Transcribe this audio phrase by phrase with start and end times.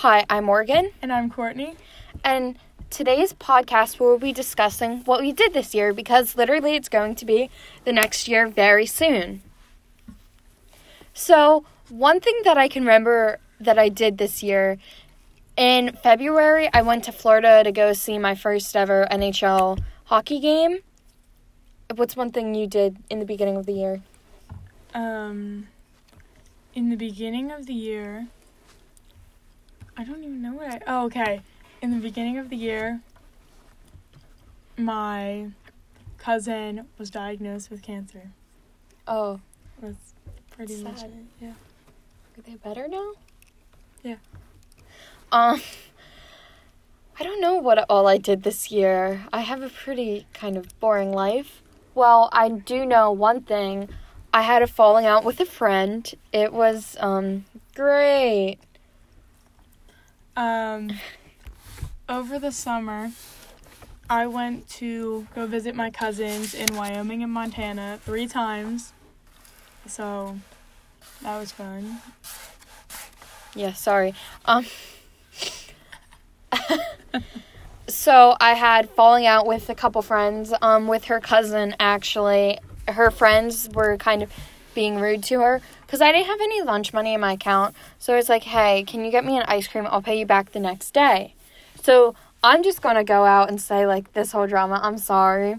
[0.00, 1.74] Hi, I'm Morgan, And I'm Courtney.
[2.22, 2.58] and
[2.90, 7.24] today's podcast we'll be discussing what we did this year because literally it's going to
[7.24, 7.50] be
[7.84, 9.42] the next year very soon.
[11.14, 14.76] So, one thing that I can remember that I did this year
[15.56, 20.80] in February, I went to Florida to go see my first ever NHL hockey game.
[21.94, 24.02] What's one thing you did in the beginning of the year?
[24.92, 25.68] Um,
[26.74, 28.26] in the beginning of the year,
[29.96, 30.80] I don't even know what I.
[30.86, 31.40] Oh, okay.
[31.82, 33.00] In the beginning of the year,
[34.76, 35.48] my
[36.18, 38.30] cousin was diagnosed with cancer.
[39.06, 39.40] Oh,
[39.80, 40.14] That's
[40.50, 41.10] pretty much Sad.
[41.10, 41.44] it.
[41.44, 41.50] Yeah.
[41.50, 43.12] Are they better now?
[44.02, 44.16] Yeah.
[45.32, 45.60] Um
[47.18, 49.24] I don't know what all I did this year.
[49.32, 51.62] I have a pretty kind of boring life.
[51.94, 53.88] Well, I do know one thing.
[54.34, 56.12] I had a falling out with a friend.
[56.32, 58.58] It was um great.
[60.36, 60.92] Um,
[62.08, 63.10] over the summer,
[64.08, 68.92] I went to go visit my cousins in Wyoming and Montana three times.
[69.86, 70.38] So,
[71.22, 72.00] that was fun.
[73.54, 74.14] Yeah, sorry.
[74.44, 74.66] Um
[77.88, 82.58] So I had falling out with a couple friends, um, with her cousin actually.
[82.88, 84.32] Her friends were kind of
[84.76, 87.74] being rude to her because I didn't have any lunch money in my account.
[87.98, 89.88] So I was like, hey, can you get me an ice cream?
[89.90, 91.34] I'll pay you back the next day.
[91.82, 94.78] So I'm just gonna go out and say like this whole drama.
[94.80, 95.56] I'm sorry.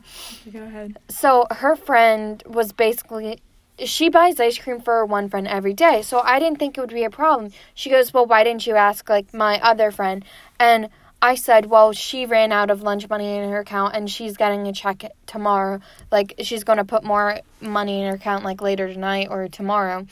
[0.54, 0.98] Go ahead.
[1.10, 3.42] So her friend was basically
[3.84, 6.02] she buys ice cream for her one friend every day.
[6.02, 7.52] So I didn't think it would be a problem.
[7.74, 10.24] She goes, "Well, why didn't you ask like my other friend?"
[10.60, 10.90] And
[11.22, 14.68] I said, "Well, she ran out of lunch money in her account and she's getting
[14.68, 15.80] a check tomorrow.
[16.12, 20.06] Like she's going to put more money in her account like later tonight or tomorrow."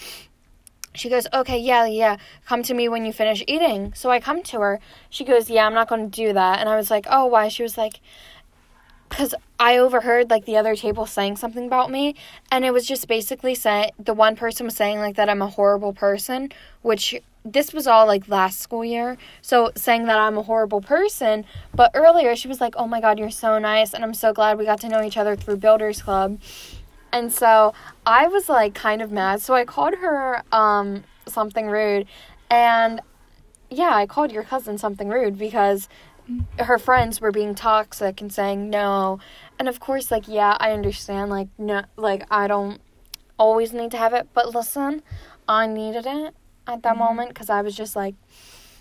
[0.93, 2.17] She goes, "Okay, yeah, yeah.
[2.45, 4.79] Come to me when you finish eating." So I come to her.
[5.09, 7.49] She goes, "Yeah, I'm not going to do that." And I was like, "Oh, why?"
[7.49, 7.99] She was like,
[9.09, 12.15] because I overheard like the other table saying something about me,
[12.51, 15.47] and it was just basically saying the one person was saying like that I'm a
[15.47, 16.51] horrible person,
[16.81, 19.17] which this was all like last school year.
[19.41, 23.19] So saying that I'm a horrible person, but earlier she was like, "Oh my god,
[23.19, 26.01] you're so nice," and I'm so glad we got to know each other through Builders
[26.01, 26.39] Club.
[27.13, 27.73] And so
[28.05, 29.41] I was like kind of mad.
[29.41, 32.07] So I called her um something rude,
[32.49, 32.99] and
[33.69, 35.87] yeah, I called your cousin something rude because
[36.59, 39.19] her friends were being toxic and saying no.
[39.59, 41.29] And of course, like, yeah, I understand.
[41.29, 42.81] Like, no, like, I don't
[43.37, 44.29] always need to have it.
[44.33, 45.03] But listen,
[45.47, 46.33] I needed it
[46.67, 46.99] at that Mhm.
[46.99, 48.15] moment because I was just like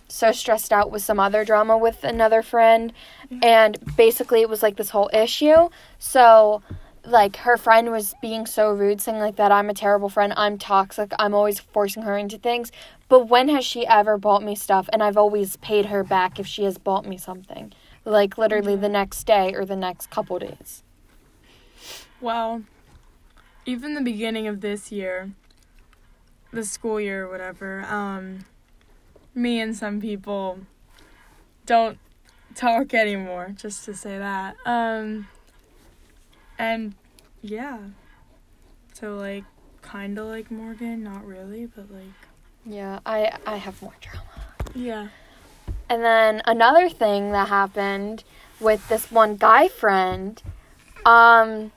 [0.08, 2.92] so stressed out with some other drama with another friend.
[3.30, 3.38] Yeah.
[3.42, 5.70] And basically, it was like this whole issue.
[5.98, 6.62] So,
[7.04, 10.56] like, her friend was being so rude, saying, like, that I'm a terrible friend, I'm
[10.56, 12.70] toxic, I'm always forcing her into things.
[13.08, 14.88] But when has she ever bought me stuff?
[14.92, 17.72] And I've always paid her back if she has bought me something.
[18.04, 20.82] Like literally the next day or the next couple days.
[22.20, 22.62] Well,
[23.66, 25.30] even the beginning of this year,
[26.54, 28.44] the school year or whatever, um,
[29.34, 30.58] me and some people
[31.66, 31.98] don't
[32.54, 34.56] talk anymore, just to say that.
[34.64, 35.26] Um,
[36.58, 36.94] and
[37.42, 37.78] yeah.
[38.92, 39.44] So, like,
[39.82, 42.04] kind of like Morgan, not really, but like,
[42.64, 44.22] Yeah, I I have more drama.
[44.74, 45.08] yeah.
[45.90, 48.24] And then another thing that happened
[48.60, 50.40] with this one guy friend,
[51.04, 51.72] um,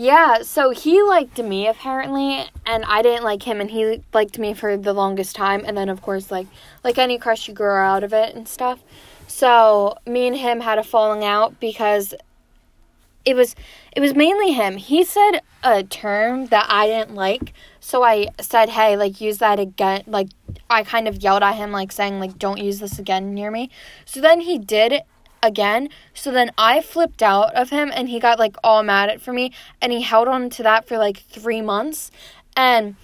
[0.00, 4.54] yeah, so he liked me apparently, and I didn't like him, and he liked me
[4.54, 6.46] for the longest time, and then of course, like
[6.82, 8.82] like any crush, you grow out of it and stuff.
[9.26, 12.14] So me and him had a falling out because
[13.26, 13.54] it was
[13.94, 14.78] it was mainly him.
[14.78, 19.60] He said a term that I didn't like, so I said, "Hey, like use that
[19.60, 20.28] again." Like
[20.70, 23.68] I kind of yelled at him, like saying, "Like don't use this again near me."
[24.06, 25.02] So then he did
[25.42, 25.88] again.
[26.14, 29.32] So then I flipped out of him, and he got like all mad at for
[29.32, 32.10] me, and he held on to that for like three months,
[32.56, 32.96] and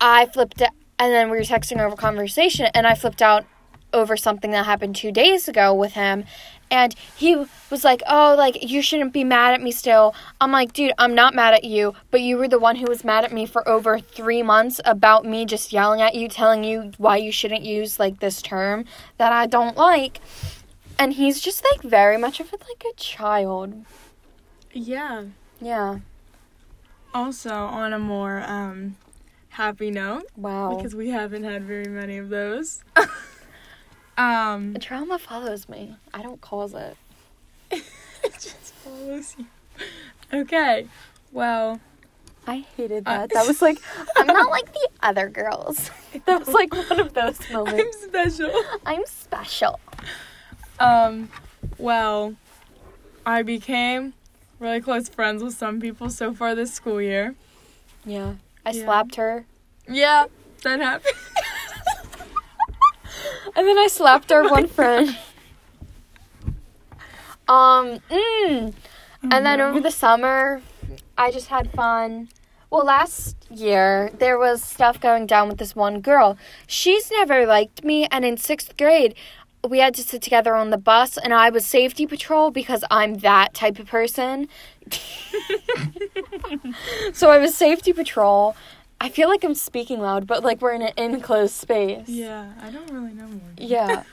[0.00, 3.44] I flipped it, and then we were texting over conversation, and I flipped out
[3.92, 6.24] over something that happened two days ago with him.
[6.70, 7.36] And he
[7.70, 10.14] was like, Oh, like, you shouldn't be mad at me still.
[10.40, 13.04] I'm like, Dude, I'm not mad at you, but you were the one who was
[13.04, 16.92] mad at me for over three months about me just yelling at you, telling you
[16.98, 18.84] why you shouldn't use, like, this term
[19.18, 20.20] that I don't like.
[20.98, 23.84] And he's just, like, very much of, like, a child.
[24.72, 25.24] Yeah.
[25.60, 25.98] Yeah.
[27.14, 28.96] Also, on a more um
[29.50, 30.74] happy note, Wow.
[30.76, 32.82] because we haven't had very many of those.
[34.18, 35.96] um, Trauma follows me.
[36.12, 36.96] I don't cause it.
[37.70, 37.82] it
[38.32, 39.46] just follows you.
[40.32, 40.88] Okay.
[41.32, 41.80] Well,
[42.46, 43.30] I hated Uh, that.
[43.32, 43.78] that was like,
[44.16, 45.90] I'm not like the other girls.
[46.26, 47.96] that was like one of those moments.
[48.04, 48.62] I'm special.
[48.84, 49.80] I'm special.
[50.78, 51.30] Um,
[51.78, 52.34] well,
[53.24, 54.12] I became
[54.58, 57.34] really close friends with some people so far this school year.
[58.04, 58.34] Yeah.
[58.64, 58.84] I Yeah.
[58.84, 59.46] slapped her.
[59.88, 60.26] Yeah,
[60.62, 61.14] that happened.
[63.56, 65.16] And then I slapped our one friend.
[67.48, 68.74] Um, mm.
[69.22, 70.60] And then over the summer,
[71.16, 72.28] I just had fun.
[72.68, 76.36] Well, last year, there was stuff going down with this one girl.
[76.66, 79.14] She's never liked me, and in sixth grade,
[79.68, 83.16] we had to sit together on the bus, and I was safety patrol because I'm
[83.18, 84.48] that type of person.
[87.12, 88.56] so I was safety patrol.
[89.00, 92.08] I feel like I'm speaking loud, but like we're in an enclosed space.
[92.08, 93.40] yeah, I don't really know more.
[93.56, 94.04] Yeah.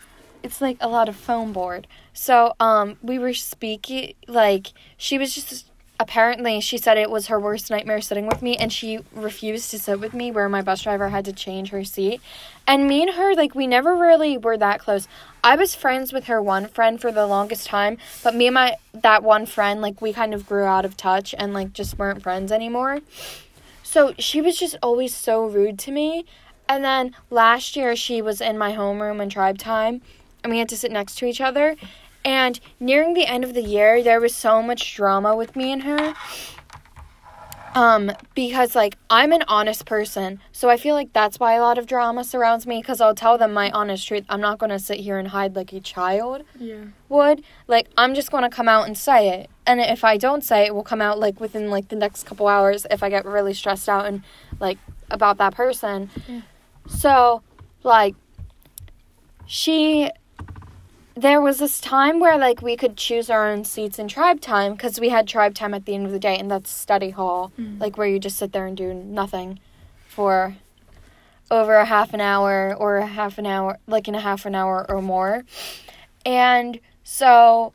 [0.41, 1.87] It's like a lot of foam board.
[2.11, 7.39] So, um, we were speaking, like, she was just, apparently, she said it was her
[7.39, 10.81] worst nightmare sitting with me, and she refused to sit with me, where my bus
[10.81, 12.21] driver had to change her seat.
[12.67, 15.07] And me and her, like, we never really were that close.
[15.43, 18.75] I was friends with her one friend for the longest time, but me and my,
[18.93, 22.23] that one friend, like, we kind of grew out of touch and, like, just weren't
[22.23, 23.01] friends anymore.
[23.83, 26.25] So she was just always so rude to me.
[26.67, 30.01] And then last year she was in my homeroom in tribe time
[30.43, 31.75] and we had to sit next to each other.
[32.25, 35.83] And nearing the end of the year, there was so much drama with me and
[35.83, 36.13] her.
[37.75, 41.79] Um, because like I'm an honest person, so I feel like that's why a lot
[41.79, 42.79] of drama surrounds me.
[42.79, 44.25] Because I'll tell them my honest truth.
[44.29, 46.85] I'm not gonna sit here and hide like a child Yeah.
[47.09, 47.43] would.
[47.67, 49.49] Like I'm just gonna come out and say it.
[49.65, 52.25] And if I don't say it, it will come out like within like the next
[52.27, 54.21] couple hours if I get really stressed out and
[54.59, 54.77] like
[55.09, 56.11] about that person.
[56.27, 56.41] Yeah.
[56.87, 57.41] So,
[57.81, 58.15] like
[59.47, 60.11] she
[61.15, 64.73] there was this time where like we could choose our own seats in tribe time
[64.73, 67.51] because we had tribe time at the end of the day and that's study hall
[67.59, 67.79] Mm.
[67.79, 69.59] like where you just sit there and do nothing
[70.07, 70.55] for
[71.51, 74.55] over a half an hour or a half an hour like in a half an
[74.55, 75.43] hour or more
[76.25, 77.73] and so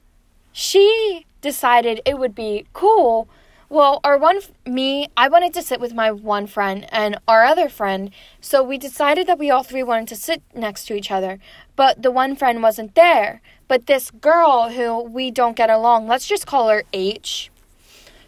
[0.52, 3.28] she decided it would be cool
[3.68, 7.68] well our one me i wanted to sit with my one friend and our other
[7.68, 8.10] friend
[8.40, 11.38] so we decided that we all three wanted to sit next to each other
[11.78, 13.40] but the one friend wasn't there.
[13.68, 17.52] But this girl who we don't get along let's just call her h.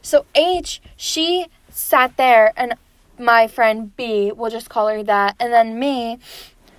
[0.03, 2.75] So h she sat there and
[3.19, 6.21] my friend b we'll just call her that and then me.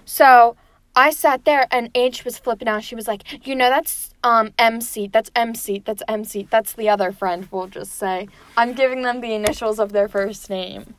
[0.05, 0.55] So
[0.95, 2.83] I sat there and H was flipping out.
[2.83, 5.13] She was like, "You know, that's um M seat.
[5.13, 5.85] That's M seat.
[5.85, 6.49] That's M seat.
[6.49, 8.27] That's the other friend." We'll just say
[8.57, 10.95] I'm giving them the initials of their first name.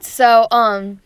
[0.00, 1.00] So um,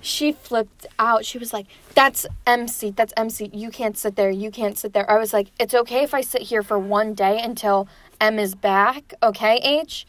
[0.00, 1.24] she flipped out.
[1.24, 2.96] She was like, "That's M seat.
[2.96, 3.54] That's M seat.
[3.54, 4.30] You can't sit there.
[4.30, 7.14] You can't sit there." I was like, "It's okay if I sit here for one
[7.14, 7.88] day until
[8.20, 10.06] M is back, okay, H?"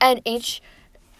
[0.00, 0.62] And H,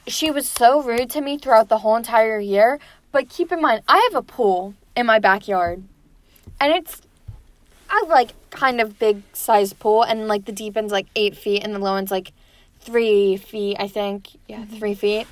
[0.06, 2.80] she was so rude to me throughout the whole entire year.
[3.12, 5.82] But keep in mind, I have a pool in my backyard,
[6.60, 7.02] and it's
[7.88, 11.62] I like kind of big size pool, and like the deep end's like eight feet,
[11.62, 12.32] and the low end's like
[12.80, 14.28] three feet, I think.
[14.48, 14.76] Yeah, mm-hmm.
[14.78, 15.26] three feet.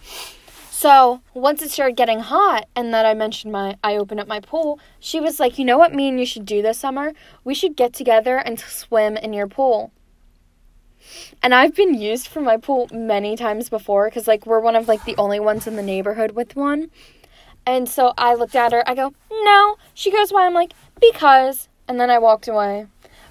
[0.70, 4.40] So once it started getting hot, and that I mentioned my I opened up my
[4.40, 5.94] pool, she was like, "You know what?
[5.94, 7.12] Me and you should do this summer.
[7.44, 9.92] We should get together and swim in your pool."
[11.42, 14.88] And I've been used for my pool many times before because like we're one of
[14.88, 16.90] like the only ones in the neighborhood with one.
[17.68, 18.82] And so I looked at her.
[18.88, 22.86] I go, "No." She goes, "Why?" I'm like, "Because." And then I walked away.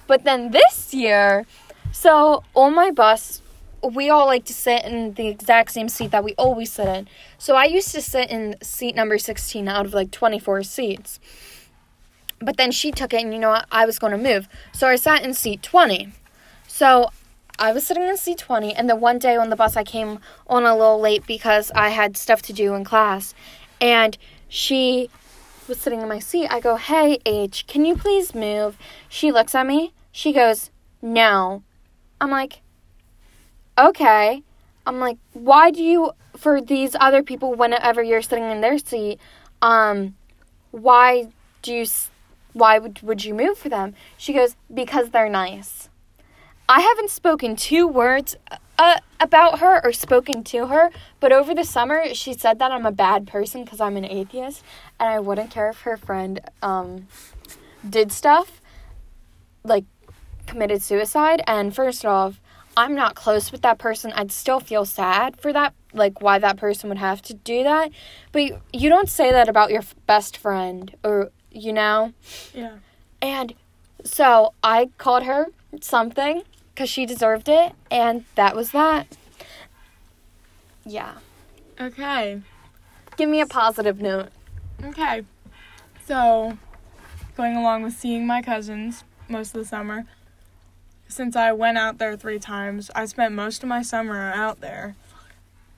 [0.06, 1.44] But then this year,
[1.90, 3.42] so on my bus,
[3.82, 7.08] we all like to sit in the exact same seat that we always sit in.
[7.36, 11.18] So I used to sit in seat number 16 out of like 24 seats.
[12.38, 13.66] But then she took it, and you know what?
[13.72, 14.48] I was going to move.
[14.72, 16.12] So I sat in seat 20.
[16.68, 17.10] So
[17.58, 20.20] I was sitting in seat 20, and the one day on the bus, I came
[20.46, 23.34] on a little late because I had stuff to do in class.
[23.80, 24.16] And
[24.48, 25.10] she
[25.68, 26.48] was sitting in my seat.
[26.50, 28.76] I go, Hey, H, can you please move?
[29.08, 29.92] She looks at me.
[30.10, 30.70] She goes,
[31.02, 31.62] No.
[32.20, 32.60] I'm like,
[33.78, 34.42] Okay.
[34.86, 39.20] I'm like, Why do you, for these other people, whenever you're sitting in their seat,
[39.62, 40.16] um,
[40.70, 41.28] why
[41.62, 41.86] do you,
[42.52, 43.94] why would, would you move for them?
[44.16, 45.88] She goes, Because they're nice.
[46.68, 48.36] I haven't spoken two words
[48.78, 52.86] uh, about her or spoken to her, but over the summer she said that I'm
[52.86, 54.62] a bad person because I'm an atheist,
[55.00, 57.08] and I wouldn't care if her friend um,
[57.88, 58.60] did stuff
[59.64, 59.84] like
[60.46, 61.42] committed suicide.
[61.46, 62.40] And first off,
[62.76, 64.12] I'm not close with that person.
[64.12, 67.90] I'd still feel sad for that, like why that person would have to do that.
[68.32, 72.12] But you, you don't say that about your f- best friend, or you know.
[72.54, 72.76] Yeah.
[73.20, 73.54] And
[74.04, 75.48] so I called her
[75.80, 76.42] something
[76.78, 79.16] because she deserved it, and that was that.
[80.86, 81.14] Yeah.
[81.80, 82.40] Okay.
[83.16, 84.28] Give me a positive note.
[84.84, 85.24] Okay.
[86.06, 86.56] So,
[87.36, 90.04] going along with seeing my cousins most of the summer,
[91.08, 94.94] since I went out there three times, I spent most of my summer out there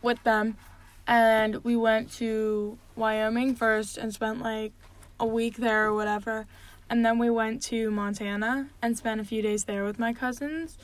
[0.03, 0.59] with them.
[1.07, 4.73] And we went to Wyoming first and spent like
[5.19, 6.47] a week there or whatever.
[6.91, 10.77] And then we went to Montana and spent a few days there with my cousins.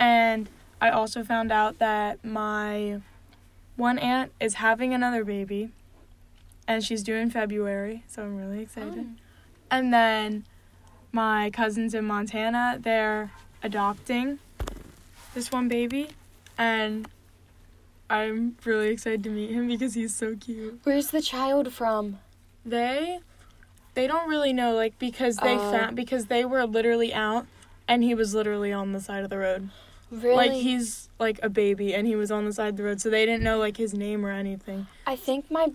[0.00, 0.48] And
[0.80, 3.00] I also found out that my
[3.76, 5.70] one aunt is having another baby
[6.66, 9.06] and she's due in February, so I'm really excited.
[9.08, 9.20] Oh.
[9.70, 10.44] And then
[11.12, 13.30] my cousins in Montana, they're
[13.62, 14.40] adopting
[15.34, 16.08] this one baby
[16.58, 17.06] and
[18.10, 20.80] I'm really excited to meet him because he's so cute.
[20.82, 22.18] Where's the child from?
[22.64, 23.20] They
[23.94, 25.70] they don't really know like because they Oh.
[25.70, 27.46] found because they were literally out
[27.88, 29.70] and he was literally on the side of the road.
[30.10, 30.34] Really?
[30.36, 33.10] Like he's like a baby and he was on the side of the road so
[33.10, 34.86] they didn't know like his name or anything.
[35.06, 35.72] I think my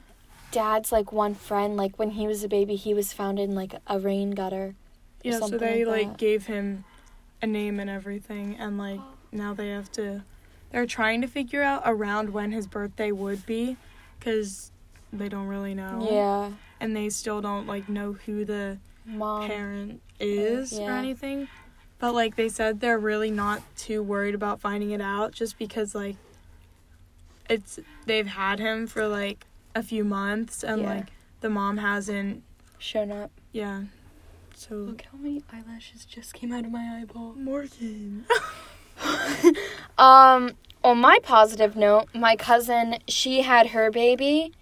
[0.51, 3.75] dad's like one friend, like when he was a baby, he was found in like
[3.87, 4.75] a rain gutter.
[5.23, 6.85] Yeah, so they like like gave him
[7.41, 8.99] a name and everything and like
[9.31, 10.23] now they have to
[10.71, 13.77] they're trying to figure out around when his birthday would be
[14.19, 14.71] cuz
[15.11, 16.07] they don't really know.
[16.09, 16.51] Yeah.
[16.79, 19.47] And they still don't like know who the Mom.
[19.47, 21.47] parent is or anything.
[21.99, 25.93] But like they said they're really not too worried about finding it out just because
[25.95, 26.15] like
[27.49, 30.93] it's they've had him for like a few months and Yeah.
[30.95, 31.07] like
[31.41, 32.43] the mom hasn't
[32.77, 33.31] Shown up.
[33.51, 33.83] yeah.
[34.55, 37.33] So look how many eyelashes just came out of my eyeball.
[37.35, 38.25] Morgan.
[39.97, 40.51] Um,
[40.83, 44.53] on my positive note, my cousin, she had her baby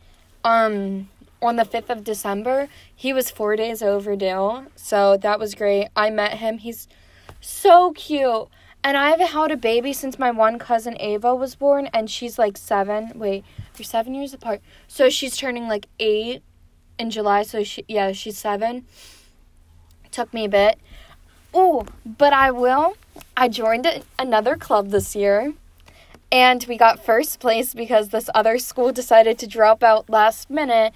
[0.48, 1.10] um
[1.42, 2.68] on the 5th of December.
[2.96, 4.68] He was 4 days overdue.
[4.75, 5.89] So that was great.
[5.96, 6.58] I met him.
[6.58, 6.88] He's
[7.42, 8.48] so cute.
[8.84, 12.39] And I haven't held a baby since my one cousin Ava was born and she's
[12.39, 13.12] like 7.
[13.16, 13.44] Wait,
[13.77, 14.62] we're 7 years apart.
[14.88, 16.42] So she's turning like 8
[16.98, 18.86] in July, so she yeah, she's 7.
[20.12, 20.80] Took me a bit.
[21.54, 22.96] Oh, but I will.
[23.36, 23.88] I joined
[24.18, 25.54] another club this year.
[26.31, 30.93] And we got first place because this other school decided to drop out last minute.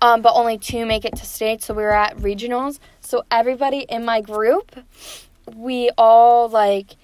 [0.00, 2.80] Um, but only two make it to state, so we were at regionals.
[3.00, 4.74] So everybody in my group,
[5.54, 6.96] we all like,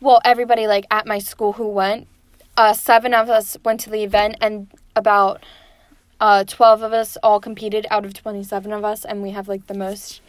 [0.00, 2.08] well, everybody like at my school who went,
[2.56, 5.44] uh, seven of us went to the event, and about
[6.20, 9.68] uh, 12 of us all competed out of 27 of us, and we have like
[9.68, 10.20] the most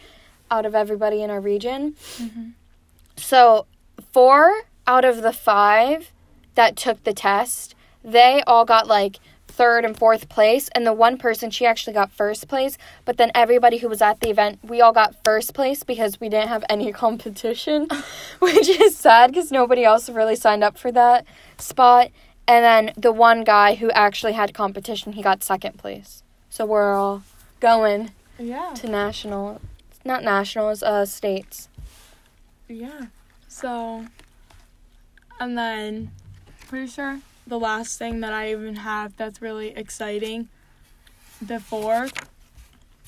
[0.52, 1.96] out of everybody in our region.
[3.16, 3.66] So,
[4.12, 6.12] four out of the five
[6.54, 9.18] that took the test, they all got like
[9.48, 10.68] third and fourth place.
[10.74, 12.76] And the one person, she actually got first place.
[13.04, 16.28] But then everybody who was at the event, we all got first place because we
[16.28, 17.86] didn't have any competition,
[18.40, 21.24] which is sad because nobody else really signed up for that
[21.58, 22.10] spot.
[22.46, 26.22] And then the one guy who actually had competition, he got second place.
[26.50, 27.22] So we're all
[27.60, 28.74] going Yeah.
[28.76, 29.60] to national,
[30.04, 31.68] not nationals, uh, states.
[32.68, 33.06] Yeah.
[33.48, 34.06] So,
[35.40, 36.10] and then,
[36.74, 40.48] pretty sure the last thing that I even have that's really exciting
[41.46, 42.08] before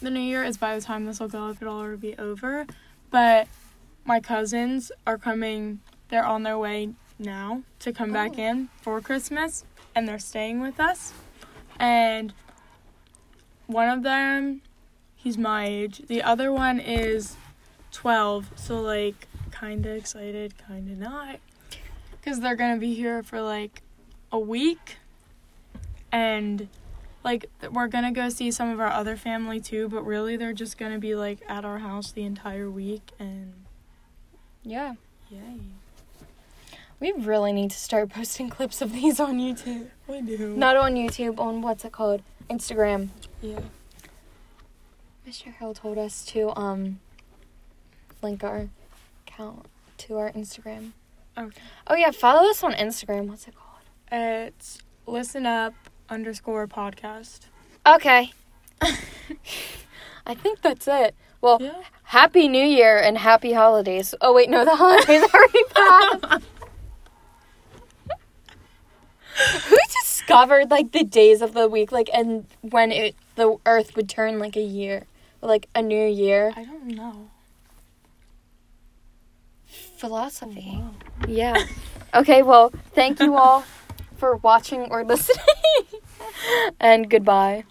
[0.00, 2.64] the new year is by the time this will go up, it'll already be over.
[3.11, 3.49] But
[4.04, 5.80] my cousins are coming,
[6.11, 8.42] they're on their way now to come back Oh.
[8.42, 9.64] in for Christmas,
[9.96, 11.12] and they're staying with us.
[11.80, 12.32] And
[13.66, 14.62] one of them,
[15.16, 17.35] he's my age, the other one is
[17.90, 21.40] 12, so like kind of excited, kind of not.
[22.26, 23.83] Because they're to be here for like
[24.33, 24.97] a week.
[26.11, 26.66] And
[27.23, 30.76] like we're to go see some of our other family too, but really they're just
[30.90, 33.12] to be like at our house the entire week.
[33.21, 33.52] And
[34.64, 34.95] Yeah.
[35.30, 35.61] yay.
[36.99, 39.90] We really need to start posting clips of these on YouTube.
[40.09, 40.56] We do.
[40.56, 42.23] Not on YouTube, on what's it called?
[42.50, 43.11] Instagram.
[43.40, 43.61] Yeah.
[45.28, 45.54] Mr.
[45.54, 46.99] Hill told us to um
[48.21, 48.68] link our
[49.28, 49.66] account
[49.99, 50.90] to our Instagram.
[51.38, 51.60] Okay.
[51.86, 53.26] Oh yeah, follow us on Instagram.
[53.28, 53.82] What's it called?
[54.10, 55.74] It's listen up
[56.08, 57.40] underscore podcast.
[57.86, 58.32] Okay.
[60.26, 61.14] I think that's it.
[61.40, 61.82] Well, Yeah.
[62.04, 64.14] happy New Year and happy holidays.
[64.20, 66.44] Oh wait, no, the holidays are already passed.
[69.68, 74.08] Who discovered like the days of the week, like and when it the Earth would
[74.08, 75.04] turn like a year,
[75.42, 76.52] like a new year?
[76.56, 77.28] I don't know.
[79.96, 80.78] Philosophy.
[80.82, 80.94] Oh,
[81.28, 81.66] yeah.
[82.14, 82.42] Okay.
[82.42, 83.64] Well, thank you all
[84.16, 85.44] for watching or listening,
[86.80, 87.64] and goodbye.